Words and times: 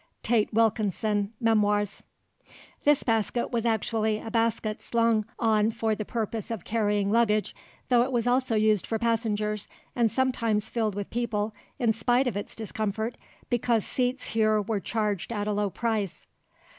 (Tate 0.23 0.51
Wilkinson, 0.51 1.31
Memoirs.) 1.39 2.01
This 2.85 3.03
basket 3.03 3.51
was 3.51 3.67
actually 3.67 4.17
a 4.17 4.31
basket 4.31 4.81
slung 4.81 5.25
on 5.37 5.69
for 5.69 5.93
the 5.93 6.03
purpose 6.05 6.49
of 6.49 6.65
carrying 6.65 7.11
luggage, 7.11 7.55
though 7.89 8.01
it 8.01 8.11
was 8.11 8.25
also 8.25 8.55
used 8.55 8.87
for 8.87 8.97
passengers, 8.97 9.67
and 9.95 10.09
sometimes 10.09 10.69
filled 10.69 10.95
with 10.95 11.11
people 11.11 11.53
in 11.77 11.91
spite 11.91 12.25
of 12.25 12.35
its 12.35 12.55
discomfort, 12.55 13.15
because 13.47 13.85
seats 13.85 14.29
here 14.29 14.59
were 14.59 14.79
charged 14.79 15.31
at 15.31 15.47
a 15.47 15.53
low 15.53 15.69
price. 15.69 16.25